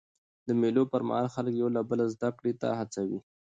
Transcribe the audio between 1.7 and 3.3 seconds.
له بله زدهکړي ته هڅوي.